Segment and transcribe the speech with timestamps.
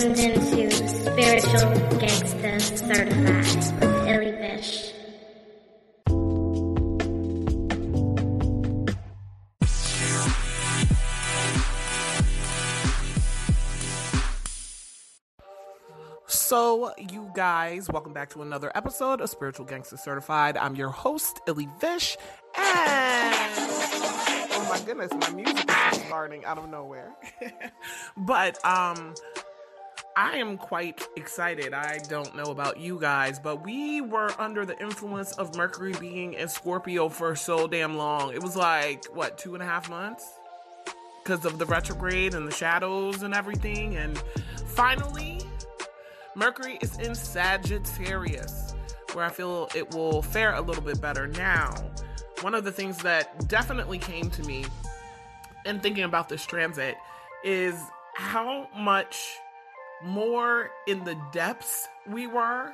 [0.00, 4.94] tuned into Spiritual Gangsta Certified with Illy Bish.
[16.26, 20.56] So, you guys, welcome back to another episode of Spiritual Gangster Certified.
[20.56, 22.16] I'm your host, Illy Vish,
[22.56, 27.14] and oh my goodness, my music is starting out of nowhere.
[28.16, 29.14] but um,
[30.20, 31.72] I am quite excited.
[31.72, 36.34] I don't know about you guys, but we were under the influence of Mercury being
[36.34, 38.34] in Scorpio for so damn long.
[38.34, 40.30] It was like what two and a half months
[41.24, 44.22] because of the retrograde and the shadows and everything, and
[44.66, 45.40] finally
[46.34, 48.74] Mercury is in Sagittarius,
[49.14, 51.72] where I feel it will fare a little bit better now.
[52.42, 54.66] One of the things that definitely came to me
[55.64, 56.98] in thinking about this transit
[57.42, 57.82] is
[58.16, 59.38] how much
[60.02, 62.72] more in the depths we were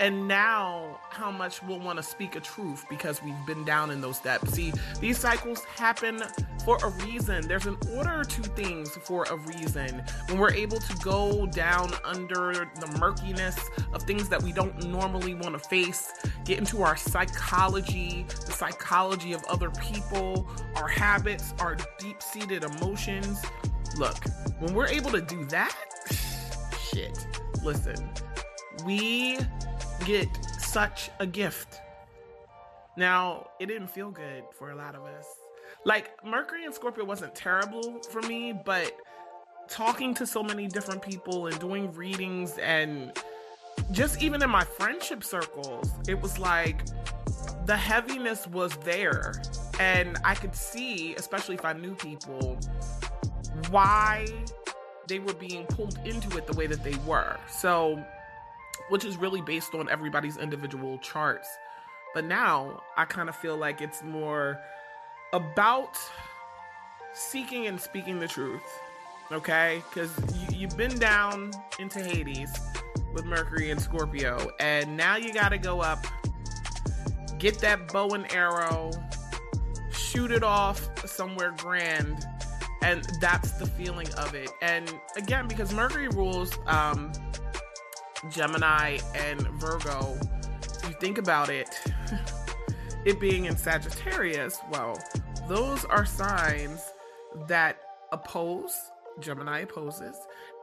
[0.00, 4.00] and now how much we'll want to speak a truth because we've been down in
[4.00, 4.52] those depths.
[4.52, 6.22] See, these cycles happen
[6.64, 7.46] for a reason.
[7.46, 10.02] There's an order to things for a reason.
[10.28, 13.58] When we're able to go down under the murkiness
[13.92, 16.12] of things that we don't normally want to face,
[16.44, 23.40] get into our psychology, the psychology of other people, our habits, our deep seated emotions.
[23.96, 24.24] Look,
[24.58, 25.76] when we're able to do that,
[27.64, 27.96] listen,
[28.84, 29.38] we
[30.04, 31.80] get such a gift.
[32.96, 35.26] Now, it didn't feel good for a lot of us.
[35.84, 38.92] Like, Mercury and Scorpio wasn't terrible for me, but
[39.68, 43.12] talking to so many different people and doing readings and
[43.90, 46.82] just even in my friendship circles, it was like
[47.66, 49.34] the heaviness was there.
[49.80, 52.58] And I could see, especially if I knew people,
[53.70, 54.26] why
[55.06, 57.36] they were being pulled into it the way that they were.
[57.48, 58.02] So,
[58.88, 61.48] which is really based on everybody's individual charts.
[62.14, 64.60] But now I kind of feel like it's more
[65.32, 65.98] about
[67.12, 68.62] seeking and speaking the truth,
[69.32, 69.82] okay?
[69.88, 72.52] Because you, you've been down into Hades
[73.12, 76.06] with Mercury and Scorpio, and now you got to go up,
[77.38, 78.90] get that bow and arrow,
[79.92, 82.26] shoot it off somewhere grand,
[82.84, 84.50] and that's the feeling of it.
[84.60, 87.12] And again, because Mercury rules um,
[88.30, 90.18] Gemini and Virgo,
[90.86, 91.68] you think about it,
[93.06, 94.98] it being in Sagittarius, well,
[95.48, 96.92] those are signs
[97.48, 97.78] that
[98.12, 98.78] oppose,
[99.18, 100.16] Gemini opposes,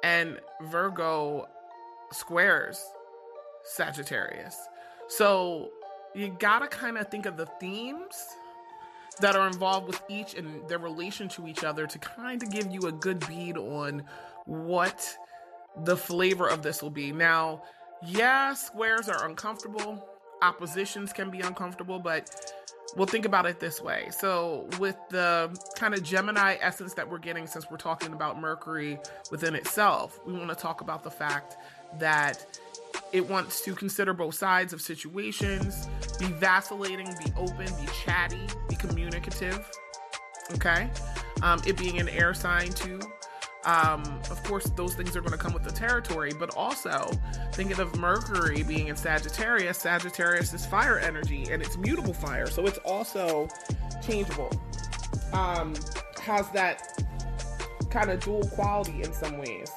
[0.03, 1.48] and Virgo
[2.12, 2.84] squares
[3.64, 4.58] Sagittarius.
[5.08, 5.72] So
[6.14, 8.28] you gotta kind of think of the themes
[9.22, 12.72] that are involved with each and their relation to each other to kind of give
[12.72, 14.04] you a good bead on
[14.46, 15.18] what
[15.84, 17.12] the flavor of this will be.
[17.12, 17.64] Now,
[18.04, 20.08] yeah, squares are uncomfortable,
[20.42, 22.54] oppositions can be uncomfortable, but
[22.96, 24.08] we'll think about it this way.
[24.12, 28.98] So, with the kind of Gemini essence that we're getting, since we're talking about Mercury
[29.30, 31.58] within itself, we want to talk about the fact
[32.00, 32.46] that
[33.13, 35.88] it wants to consider both sides of situations,
[36.19, 39.69] be vacillating, be open, be chatty, be communicative.
[40.53, 40.89] Okay.
[41.44, 42.99] Um, it being an air sign too,
[43.63, 44.01] um,
[44.31, 47.11] of course, those things are going to come with the territory, but also
[47.53, 52.66] thinking of Mercury being in Sagittarius, Sagittarius is fire energy and it's mutable fire, so
[52.66, 53.47] it's also
[54.05, 54.49] changeable.
[55.33, 55.75] Um,
[56.22, 57.03] has that
[57.91, 59.69] kind of dual quality in some ways.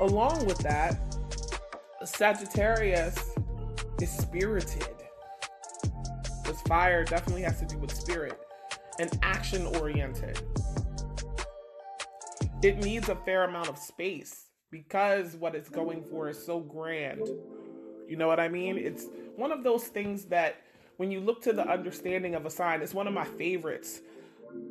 [0.00, 0.98] Along with that,
[2.04, 3.18] Sagittarius
[4.00, 4.86] is spirited.
[6.44, 8.38] This fire definitely has to do with spirit
[8.98, 10.40] and action oriented
[12.62, 17.26] it needs a fair amount of space because what it's going for is so grand.
[18.06, 18.76] You know what I mean?
[18.76, 19.06] It's
[19.36, 20.56] one of those things that
[20.98, 24.00] when you look to the understanding of a sign, it's one of my favorites.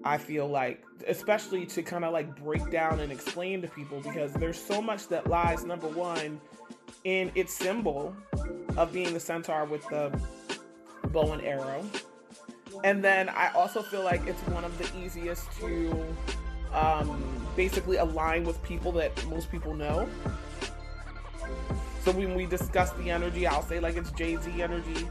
[0.03, 4.33] I feel like, especially to kind of like break down and explain to people because
[4.33, 6.39] there's so much that lies, number one,
[7.03, 8.15] in its symbol
[8.77, 10.17] of being the centaur with the
[11.09, 11.85] bow and arrow.
[12.83, 16.05] And then I also feel like it's one of the easiest to
[16.73, 17.23] um,
[17.55, 20.07] basically align with people that most people know.
[22.03, 25.07] So when we discuss the energy, I'll say like it's Jay Z energy,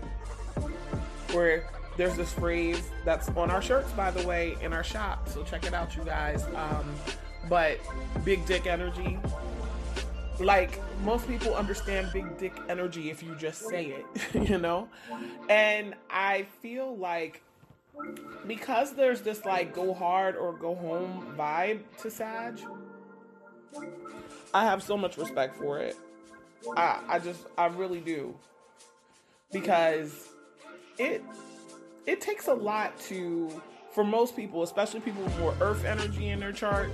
[1.33, 5.29] where there's this phrase that's on our shirts, by the way, in our shop.
[5.29, 6.45] So check it out, you guys.
[6.55, 6.95] Um,
[7.49, 7.79] but
[8.25, 9.19] big dick energy.
[10.39, 14.07] Like most people understand big dick energy if you just say it,
[14.49, 14.89] you know?
[15.51, 17.43] And I feel like
[18.47, 22.61] because there's this like go hard or go home vibe to Sag,
[24.55, 25.97] I have so much respect for it.
[26.77, 28.37] I, I just, I really do.
[29.51, 30.29] Because
[30.99, 31.23] it,
[32.09, 33.51] it takes a lot to,
[33.91, 36.91] for most people, especially people with more earth energy in their chart,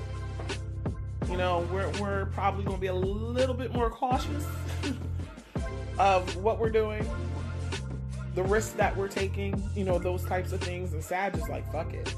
[1.31, 4.45] you know, we're, we're probably going to be a little bit more cautious
[6.01, 7.09] of what we're doing,
[8.35, 10.93] the risks that we're taking, you know, those types of things.
[10.93, 12.13] And Sag is like, fuck it.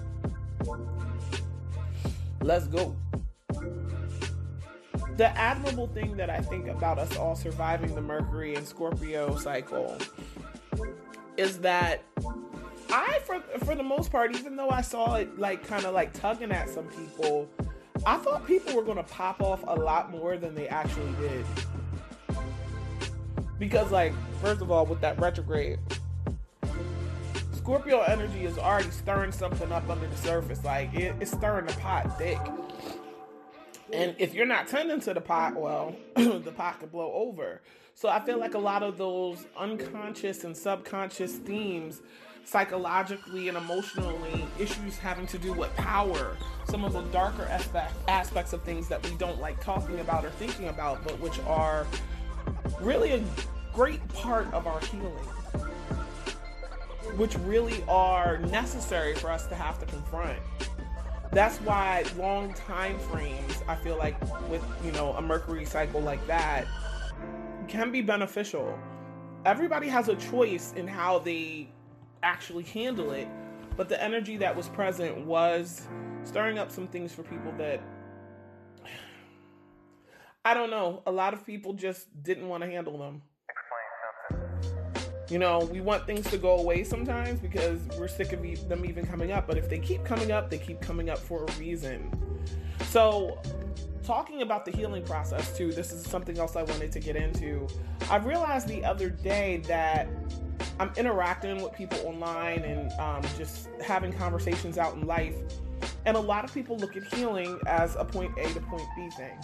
[2.40, 2.96] Let's go.
[5.18, 9.98] The admirable thing that I think about us all surviving the Mercury and Scorpio cycle
[11.36, 12.02] is that
[12.90, 16.12] I, for for the most part, even though I saw it like kind of like
[16.12, 17.48] tugging at some people,
[18.04, 21.44] I thought people were to pop off a lot more than they actually did.
[23.58, 24.12] Because, like,
[24.42, 25.78] first of all, with that retrograde,
[27.52, 30.62] Scorpio energy is already stirring something up under the surface.
[30.62, 32.38] Like, it, it's stirring the pot thick.
[33.92, 37.62] And if you're not tending to the pot, well, the pot could blow over.
[37.94, 42.02] So I feel like a lot of those unconscious and subconscious themes
[42.46, 46.36] psychologically and emotionally issues having to do with power.
[46.64, 50.30] Some of the darker aspect, aspects of things that we don't like talking about or
[50.30, 51.86] thinking about but which are
[52.80, 53.24] really a
[53.74, 55.12] great part of our healing.
[57.16, 60.38] Which really are necessary for us to have to confront.
[61.32, 66.24] That's why long time frames i feel like with you know a mercury cycle like
[66.28, 66.66] that
[67.68, 68.78] can be beneficial.
[69.44, 71.68] Everybody has a choice in how they
[72.26, 73.28] actually handle it.
[73.76, 75.86] But the energy that was present was
[76.24, 77.80] stirring up some things for people that
[80.44, 81.02] I don't know.
[81.06, 83.22] A lot of people just didn't want to handle them.
[85.28, 89.04] You know, we want things to go away sometimes because we're sick of them even
[89.04, 89.48] coming up.
[89.48, 92.12] But if they keep coming up, they keep coming up for a reason.
[92.84, 93.40] So,
[94.04, 97.66] talking about the healing process too, this is something else I wanted to get into.
[98.08, 100.08] I realized the other day that
[100.78, 105.34] I'm interacting with people online and um, just having conversations out in life.
[106.04, 109.08] And a lot of people look at healing as a point A to point B
[109.10, 109.38] thing.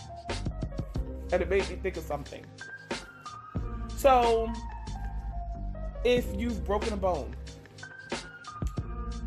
[1.33, 2.45] And it made me think of something.
[3.97, 4.53] So,
[6.05, 7.35] if you've broken a bone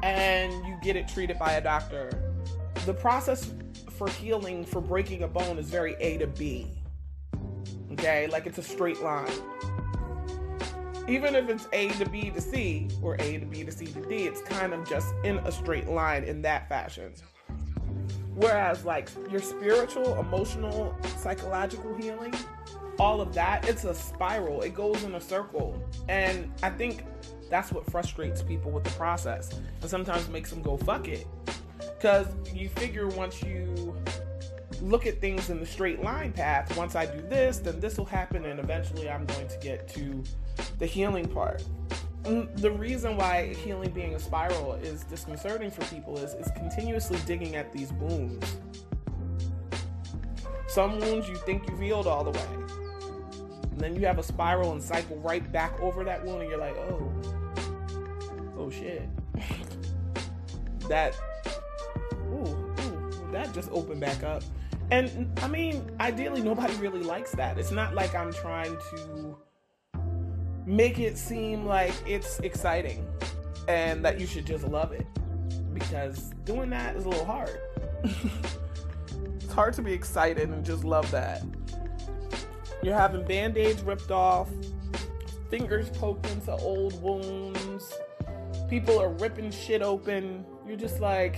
[0.03, 2.11] and you get it treated by a doctor,
[2.85, 3.51] the process
[3.97, 6.67] for healing for breaking a bone is very A to B.
[7.93, 9.31] Okay, like it's a straight line
[11.07, 14.01] even if it's A to B to C or A to B to C to
[14.01, 17.13] D, it's kind of just in a straight line in that fashion.
[18.33, 22.33] Whereas, like your spiritual, emotional, psychological healing,
[22.99, 24.61] all of that, it's a spiral.
[24.61, 25.81] It goes in a circle.
[26.09, 27.03] And I think
[27.49, 29.51] that's what frustrates people with the process
[29.81, 31.27] and sometimes makes them go, fuck it.
[31.77, 33.95] Because you figure once you
[34.81, 38.05] look at things in the straight line path, once I do this, then this will
[38.05, 40.23] happen, and eventually I'm going to get to
[40.79, 41.63] the healing part.
[42.23, 47.55] The reason why healing being a spiral is disconcerting for people is, is continuously digging
[47.55, 48.57] at these wounds.
[50.67, 52.47] Some wounds you think you've healed all the way.
[53.71, 56.59] And then you have a spiral and cycle right back over that wound, and you're
[56.59, 57.11] like, oh,
[58.57, 59.07] oh shit.
[60.89, 61.15] that,
[62.31, 64.43] ooh, ooh, that just opened back up.
[64.91, 67.57] And I mean, ideally, nobody really likes that.
[67.57, 69.37] It's not like I'm trying to
[70.65, 73.05] make it seem like it's exciting
[73.67, 75.05] and that you should just love it
[75.73, 77.59] because doing that is a little hard.
[78.03, 81.43] it's hard to be excited and just love that.
[82.81, 84.49] You're having band aids ripped off,
[85.49, 87.93] fingers poked into old wounds,
[88.69, 90.45] people are ripping shit open.
[90.67, 91.37] You're just like,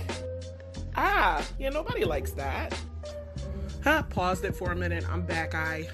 [0.96, 2.78] ah, yeah, nobody likes that.
[3.84, 5.04] Huh, paused it for a minute.
[5.08, 5.54] I'm back.
[5.54, 5.88] I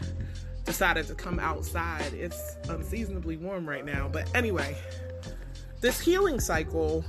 [0.65, 2.13] decided to come outside.
[2.15, 4.09] It's unseasonably warm right now.
[4.11, 4.77] But anyway,
[5.81, 7.05] this healing cycle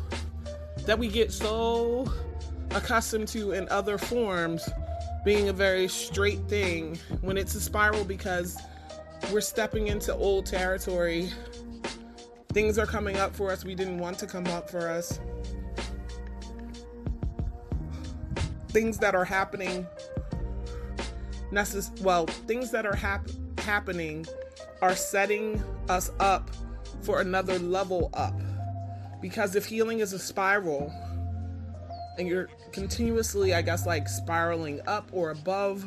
[0.86, 2.12] that we get so
[2.72, 4.68] accustomed to in other forms
[5.24, 8.58] being a very straight thing when it's a spiral because
[9.32, 11.32] we're stepping into old territory.
[12.50, 15.20] Things are coming up for us we didn't want to come up for us.
[18.70, 19.88] Things that are happening
[21.52, 24.26] necess- well, things that are happening happening
[24.82, 26.50] are setting us up
[27.02, 28.40] for another level up.
[29.22, 30.94] Because if healing is a spiral
[32.18, 35.86] and you're continuously, I guess, like spiraling up or above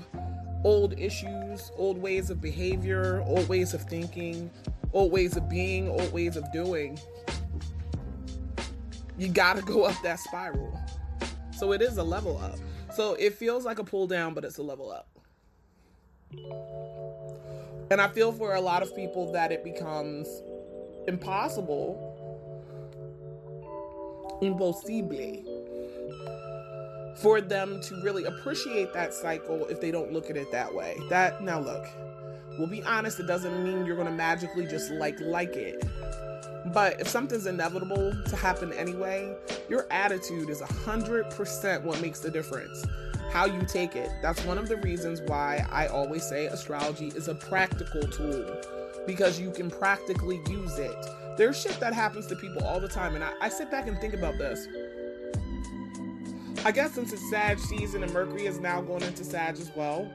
[0.65, 4.51] old issues, old ways of behavior, old ways of thinking,
[4.93, 6.99] old ways of being, old ways of doing,
[9.17, 10.79] you gotta go up that spiral.
[11.53, 12.59] So it is a level up.
[12.95, 15.09] So it feels like a pull down, but it's a level up.
[17.91, 20.29] And I feel for a lot of people that it becomes
[21.07, 22.15] impossible,
[24.43, 25.45] impossible,
[27.17, 30.97] for them to really appreciate that cycle if they don't look at it that way.
[31.09, 31.87] That, now look,
[32.59, 35.83] we'll be honest, it doesn't mean you're to magically just like like it.
[36.73, 39.35] But if something's inevitable to happen anyway,
[39.69, 42.85] your attitude is 100% what makes the difference.
[43.31, 44.11] How you take it.
[44.23, 48.61] That's one of the reasons why I always say astrology is a practical tool
[49.07, 50.97] because you can practically use it.
[51.37, 53.99] There's shit that happens to people all the time, and I, I sit back and
[53.99, 54.67] think about this.
[56.65, 60.11] I guess since it's Sag season and Mercury is now going into Sag as well,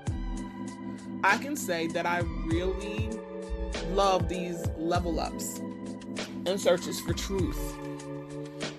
[1.24, 3.10] I can say that I really
[3.91, 5.60] love these level ups
[6.46, 7.77] and searches for truth.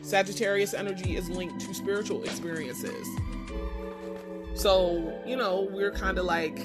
[0.03, 3.09] Sagittarius energy is linked to spiritual experiences.
[4.55, 6.59] So, you know, we're kind of like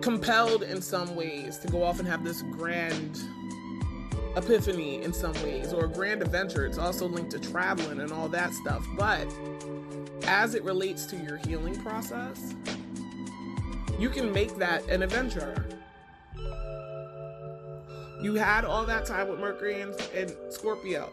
[0.00, 3.20] compelled in some ways to go off and have this grand
[4.36, 6.64] epiphany in some ways or a grand adventure.
[6.64, 8.86] It's also linked to traveling and all that stuff.
[8.96, 9.26] But
[10.26, 12.54] as it relates to your healing process,
[13.98, 15.66] you can make that an adventure.
[18.20, 21.06] You had all that time with Mercury and, and Scorpio,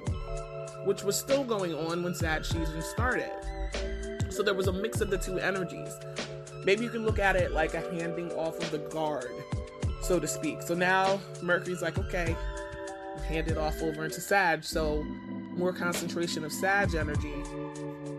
[0.85, 3.31] which was still going on when Sag season started.
[4.39, 5.99] So there was a mix of the two energies.
[6.63, 9.33] Maybe you can look at it like a handing off of the guard,
[10.01, 10.61] so to speak.
[10.61, 12.37] So now Mercury's like, okay,
[13.27, 15.03] hand it off over into Sag, so
[15.57, 17.33] more concentration of Sag energy.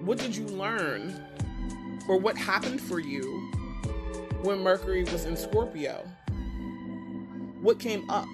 [0.04, 1.24] What did you learn?
[2.06, 3.24] Or what happened for you
[4.42, 6.06] when Mercury was in Scorpio?
[7.62, 8.28] What came up?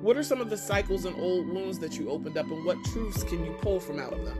[0.00, 2.82] What are some of the cycles and old wounds that you opened up, and what
[2.86, 4.38] truths can you pull from out of them?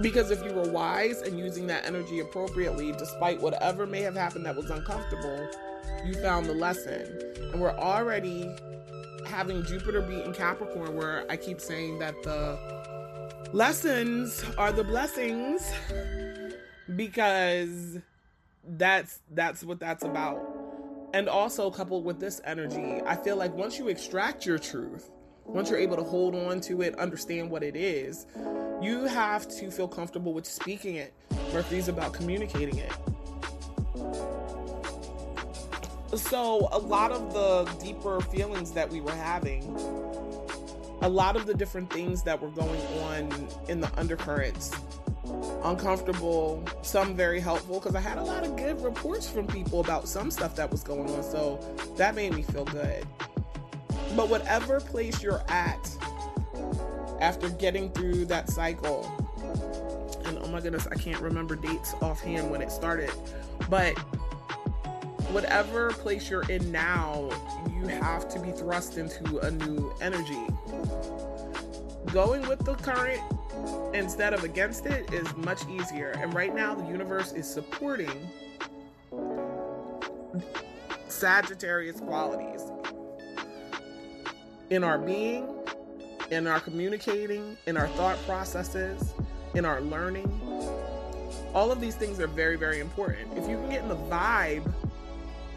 [0.00, 4.44] Because if you were wise and using that energy appropriately, despite whatever may have happened
[4.46, 5.48] that was uncomfortable,
[6.04, 7.18] you found the lesson.
[7.52, 8.54] And we're already
[9.26, 12.58] having Jupiter be in Capricorn, where I keep saying that the
[13.52, 15.72] lessons are the blessings
[16.94, 17.98] because
[18.64, 20.56] that's that's what that's about
[21.16, 25.10] and also coupled with this energy, I feel like once you extract your truth,
[25.46, 28.26] once you're able to hold on to it, understand what it is,
[28.82, 31.14] you have to feel comfortable with speaking it.
[31.52, 32.92] Mercury's about communicating it.
[36.14, 39.62] So, a lot of the deeper feelings that we were having,
[41.02, 44.72] a lot of the different things that were going on in the undercurrents
[45.64, 50.08] uncomfortable, some very helpful because I had a lot of good reports from people about
[50.08, 51.22] some stuff that was going on.
[51.22, 51.58] So
[51.96, 53.06] that made me feel good.
[54.16, 55.90] But whatever place you're at
[57.20, 59.04] after getting through that cycle,
[60.24, 63.12] and oh my goodness, I can't remember dates offhand when it started,
[63.68, 63.92] but
[65.32, 67.28] whatever place you're in now,
[67.70, 70.46] you have to be thrust into a new energy.
[72.06, 73.20] Going with the current
[73.94, 76.12] instead of against it is much easier.
[76.18, 78.30] And right now, the universe is supporting
[81.08, 82.62] Sagittarius qualities
[84.70, 85.48] in our being,
[86.30, 89.14] in our communicating, in our thought processes,
[89.54, 90.28] in our learning.
[91.54, 93.32] All of these things are very, very important.
[93.36, 94.70] If you can get in the vibe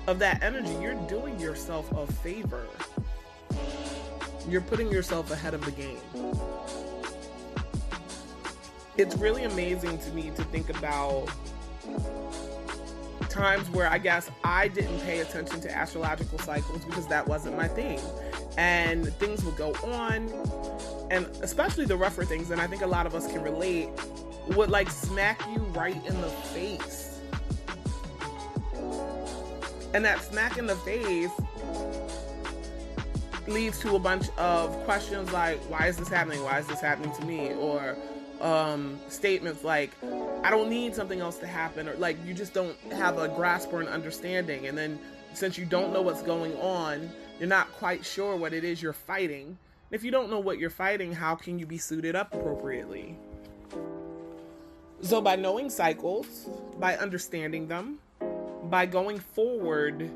[0.07, 2.65] of that energy, you're doing yourself a favor.
[4.47, 5.99] You're putting yourself ahead of the game
[8.99, 11.27] it's really amazing to me to think about
[13.29, 17.69] times where I guess I didn't pay attention to astrological cycles because that wasn't my
[17.69, 17.99] thing.
[18.57, 20.27] And things would go on,
[21.11, 23.89] and especially the rougher things, and I think a lot of us can relate,
[24.49, 27.19] would like smack you right in the face.
[29.93, 31.31] And that smack in the face
[33.47, 36.43] leads to a bunch of questions like, why is this happening?
[36.43, 37.53] Why is this happening to me?
[37.53, 37.95] Or
[38.41, 39.91] um, statements like,
[40.43, 43.73] I don't need something else to happen, or like you just don't have a grasp
[43.73, 44.67] or an understanding.
[44.67, 44.99] And then
[45.33, 47.09] since you don't know what's going on,
[47.39, 49.57] you're not quite sure what it is you're fighting.
[49.91, 53.17] If you don't know what you're fighting, how can you be suited up appropriately?
[55.01, 57.99] So, by knowing cycles, by understanding them,
[58.65, 60.09] by going forward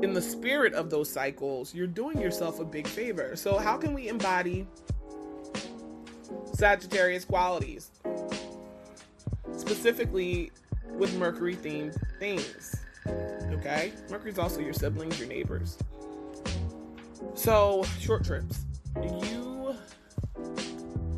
[0.00, 3.36] in the spirit of those cycles, you're doing yourself a big favor.
[3.36, 4.66] So, how can we embody
[6.54, 7.90] Sagittarius qualities,
[9.56, 10.52] specifically
[10.94, 12.76] with Mercury themed things.
[13.62, 13.92] Okay?
[14.10, 15.78] Mercury's also your siblings, your neighbors.
[17.34, 18.66] So, short trips.
[19.00, 19.76] You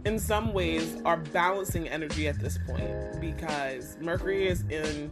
[0.04, 5.10] in some ways are balancing energy at this point because Mercury is in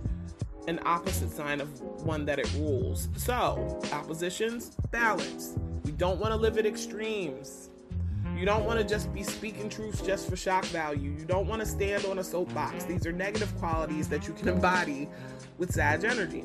[0.69, 3.09] an opposite sign of one that it rules.
[3.17, 5.55] So, oppositions, balance.
[5.85, 7.71] We don't want to live at extremes.
[8.37, 11.11] You don't want to just be speaking truth just for shock value.
[11.11, 12.85] You don't want to stand on a soapbox.
[12.85, 15.09] These are negative qualities that you can embody
[15.59, 16.45] with Sag energy.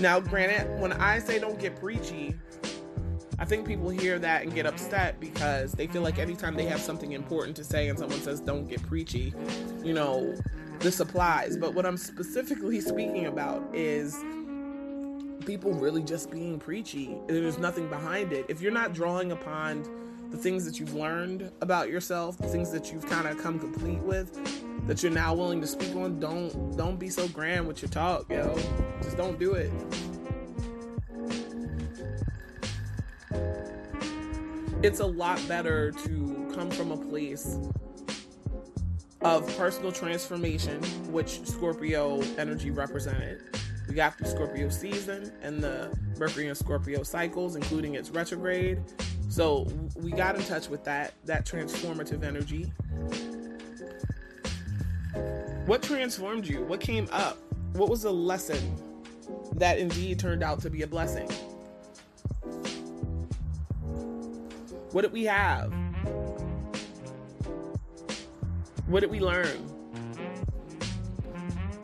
[0.00, 2.34] Now, granted, when I say don't get preachy,
[3.38, 6.80] I think people hear that and get upset because they feel like anytime they have
[6.80, 9.34] something important to say and someone says don't get preachy,
[9.82, 10.34] you know,
[10.78, 11.56] this applies.
[11.56, 14.16] But what I'm specifically speaking about is
[15.44, 17.16] people really just being preachy.
[17.26, 18.46] There's nothing behind it.
[18.48, 19.84] If you're not drawing upon
[20.32, 24.00] the things that you've learned about yourself, the things that you've kind of come complete
[24.00, 27.90] with, that you're now willing to speak on, don't don't be so grand with your
[27.90, 28.58] talk, yo.
[29.02, 29.70] Just don't do it.
[34.82, 37.58] It's a lot better to come from a place
[39.20, 43.42] of personal transformation, which Scorpio energy represented.
[43.86, 48.80] We got the Scorpio season and the Mercury and Scorpio cycles, including its retrograde.
[49.32, 52.64] So we got in touch with that that transformative energy.
[55.64, 56.62] What transformed you?
[56.64, 57.38] What came up?
[57.72, 58.76] What was the lesson
[59.54, 61.30] that indeed turned out to be a blessing?
[64.90, 65.72] What did we have?
[68.86, 69.66] What did we learn?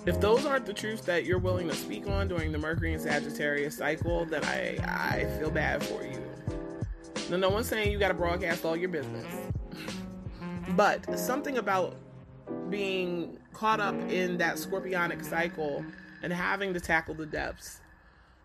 [0.05, 3.01] If those aren't the truths that you're willing to speak on during the Mercury and
[3.01, 6.28] Sagittarius cycle, then I I feel bad for you.
[7.31, 9.27] Now, no one's saying you got to broadcast all your business,
[10.71, 11.97] but something about
[12.71, 15.85] being caught up in that scorpionic cycle
[16.23, 17.81] and having to tackle the depths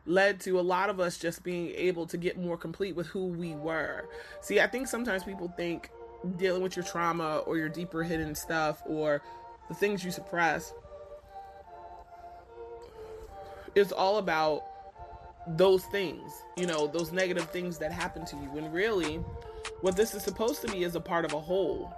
[0.05, 3.27] led to a lot of us just being able to get more complete with who
[3.27, 4.05] we were.
[4.41, 5.89] See, I think sometimes people think
[6.37, 9.21] dealing with your trauma or your deeper hidden stuff or
[9.69, 10.73] the things you suppress
[13.75, 14.63] is all about
[15.47, 18.49] those things, you know, those negative things that happen to you.
[18.51, 19.17] When really,
[19.81, 21.93] what this is supposed to be is a part of a whole.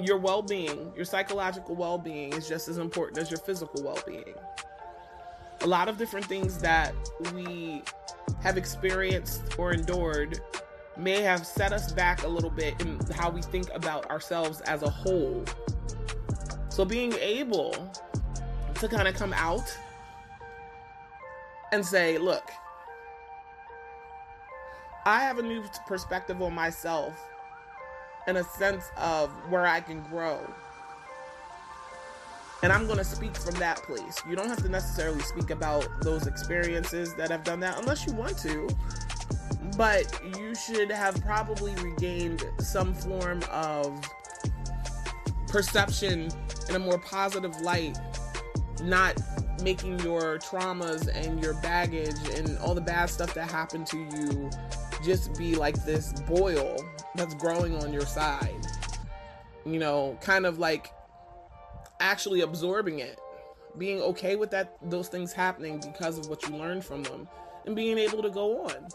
[0.00, 3.98] Your well being, your psychological well being, is just as important as your physical well
[4.06, 4.34] being.
[5.60, 6.94] A lot of different things that
[7.32, 7.82] we
[8.42, 10.40] have experienced or endured
[10.96, 14.82] may have set us back a little bit in how we think about ourselves as
[14.82, 15.44] a whole.
[16.68, 17.72] So, being able
[18.74, 19.64] to kind of come out
[21.74, 22.50] and say, look,
[25.04, 27.12] I have a new perspective on myself
[28.26, 30.40] and a sense of where I can grow.
[32.62, 34.22] And I'm going to speak from that place.
[34.26, 38.14] You don't have to necessarily speak about those experiences that have done that unless you
[38.14, 38.68] want to
[39.76, 44.00] but you should have probably regained some form of
[45.48, 46.28] perception
[46.68, 47.98] in a more positive light,
[48.82, 49.20] not
[49.62, 54.50] making your traumas and your baggage and all the bad stuff that happened to you
[55.04, 56.76] just be like this boil
[57.14, 58.66] that's growing on your side.
[59.64, 60.92] You know, kind of like
[62.00, 63.18] actually absorbing it,
[63.78, 67.28] being okay with that those things happening because of what you learned from them
[67.66, 68.88] and being able to go on.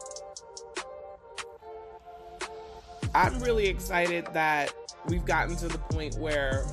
[3.15, 4.71] I'm really excited that
[5.07, 6.65] we've gotten to the point where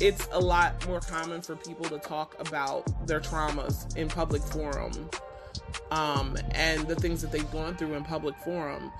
[0.00, 5.08] it's a lot more common for people to talk about their traumas in public forum
[5.90, 8.92] um, and the things that they've gone through in public forum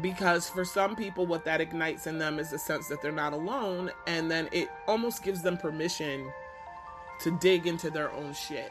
[0.00, 3.32] because for some people what that ignites in them is a sense that they're not
[3.32, 6.30] alone and then it almost gives them permission
[7.20, 8.70] to dig into their own shit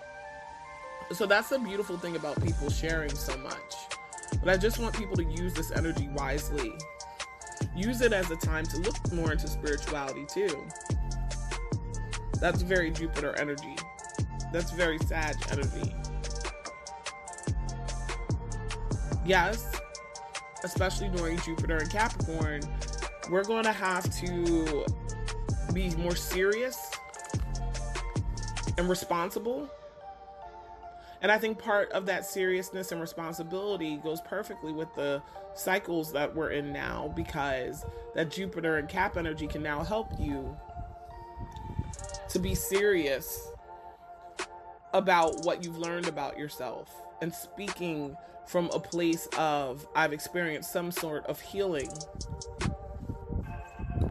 [1.12, 3.74] so that's the beautiful thing about people sharing so much
[4.40, 6.74] but I just want people to use this energy wisely.
[7.76, 10.68] Use it as a time to look more into spirituality too.
[12.44, 13.78] That's very Jupiter energy.
[14.52, 15.96] That's very Sag energy.
[19.26, 19.72] Yes,
[20.66, 22.60] especially during Jupiter and Capricorn,
[23.32, 24.86] we're going to have to
[25.72, 26.92] be more serious
[28.78, 29.70] and responsible
[31.24, 35.24] and I think part of that seriousness and responsibility goes perfectly with the
[35.56, 40.54] cycles that we're in now because that Jupiter and Cap energy can now help you
[42.34, 43.52] to be serious
[44.94, 48.16] about what you've learned about yourself and speaking
[48.46, 51.90] from a place of I've experienced some sort of healing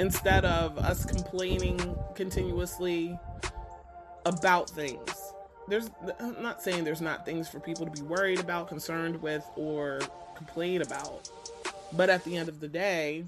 [0.01, 3.19] instead of us complaining continuously
[4.25, 5.33] about things
[5.69, 9.45] there's I'm not saying there's not things for people to be worried about, concerned with,
[9.57, 10.01] or
[10.37, 11.31] complain about.
[11.93, 13.25] But at the end of the day,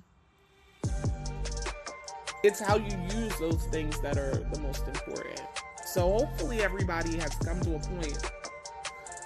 [2.44, 5.42] it's how you use those things that are the most important.
[5.86, 8.18] So hopefully everybody has come to a point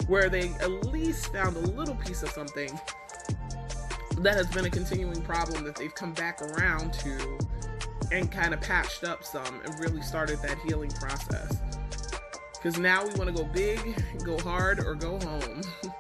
[0.06, 2.70] where they at least found a little piece of something
[4.18, 7.38] that has been a continuing problem that they've come back around to
[8.12, 11.56] and kind of patched up some and really started that healing process.
[12.54, 15.62] Because now we want to go big, go hard, or go home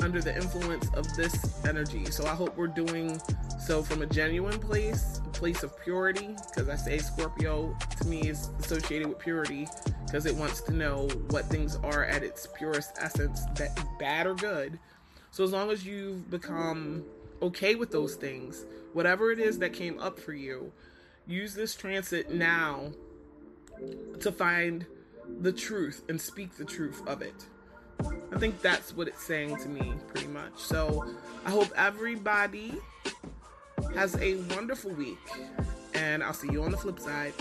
[0.00, 2.06] under the influence of this energy.
[2.06, 3.20] So I hope we're doing
[3.64, 8.50] so from a genuine place, place of purity, because I say Scorpio to me is
[8.60, 9.68] associated with purity
[10.06, 14.34] because it wants to know what things are at its purest essence, that bad or
[14.34, 14.78] good.
[15.30, 17.04] So as long as you've become
[17.42, 20.72] okay with those things, whatever it is that came up for you,
[21.26, 22.92] use this transit now
[24.20, 24.86] to find
[25.40, 27.46] the truth and speak the truth of it.
[28.32, 30.52] I think that's what it's saying to me, pretty much.
[30.56, 31.04] So
[31.44, 32.74] I hope everybody
[33.94, 35.18] has a wonderful week,
[35.94, 37.32] and I'll see you on the flip side.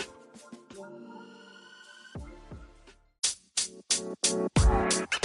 [4.63, 5.22] Thank you.